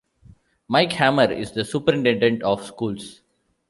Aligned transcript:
Mike 0.67 0.93
Hammer 0.93 1.31
is 1.31 1.51
the 1.51 1.63
Superintendent 1.63 2.41
of 2.41 2.65
Schools. 2.65 3.21